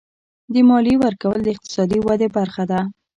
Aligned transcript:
د 0.53 0.55
مالیې 0.69 0.95
ورکول 1.05 1.39
د 1.43 1.47
اقتصادي 1.55 1.99
ودې 2.01 2.27
برخه 2.37 2.63
ده. 2.71 2.79